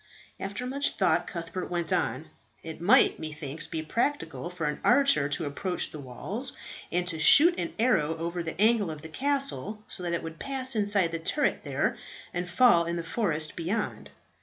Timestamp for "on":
1.93-2.29